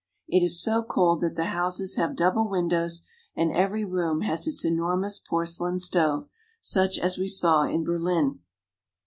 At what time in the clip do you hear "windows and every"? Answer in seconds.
2.49-3.85